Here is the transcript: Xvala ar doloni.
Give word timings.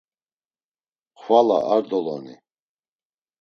Xvala 1.21 1.59
ar 1.73 1.81
doloni. 1.89 2.35